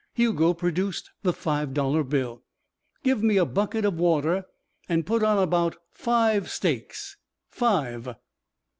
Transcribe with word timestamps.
Hugo 0.15 0.55
produced 0.55 1.11
the 1.21 1.31
five 1.31 1.75
dollar 1.75 2.03
bill. 2.03 2.41
"Give 3.03 3.21
me 3.21 3.37
a 3.37 3.45
bucket 3.45 3.85
of 3.85 3.99
water 3.99 4.45
and 4.89 5.05
put 5.05 5.21
on 5.21 5.37
about 5.37 5.77
five 5.91 6.49
steaks. 6.49 7.17
Five." 7.51 8.15